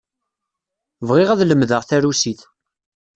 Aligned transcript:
Bɣiɣ 1.07 1.29
ad 1.31 1.43
lemdeɣ 1.45 1.81
tarusit. 1.83 2.41